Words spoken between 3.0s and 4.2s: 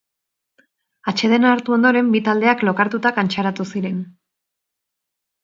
kantxaratu ziren.